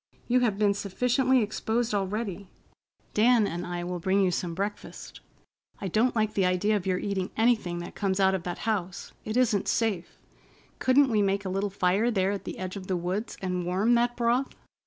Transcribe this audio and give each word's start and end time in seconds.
You 0.27 0.39
have 0.39 0.57
been 0.57 0.73
sufficiently 0.73 1.43
exposed 1.43 1.93
already. 1.93 2.49
Dan 3.13 3.45
and 3.45 3.67
I 3.67 3.83
will 3.83 3.99
bring 3.99 4.19
you 4.19 4.31
some 4.31 4.55
breakfast. 4.55 5.19
I 5.79 5.89
don't 5.89 6.15
like 6.15 6.33
the 6.33 6.43
idea 6.43 6.75
of 6.75 6.87
your 6.87 6.97
eating 6.97 7.29
anything 7.37 7.77
that 7.81 7.93
comes 7.93 8.19
out 8.19 8.33
of 8.33 8.41
that 8.41 8.57
house. 8.65 9.13
It 9.25 9.37
isn't 9.37 9.67
safe. 9.67 10.17
Couldn't 10.79 11.11
we 11.11 11.21
make 11.21 11.45
a 11.45 11.49
little 11.49 11.69
fire 11.69 12.09
there 12.09 12.31
at 12.31 12.45
the 12.45 12.57
edge 12.57 12.75
of 12.75 12.87
the 12.87 12.97
woods 12.97 13.37
and 13.43 13.63
warm 13.63 13.93
that 13.93 14.17
broth? 14.17 14.55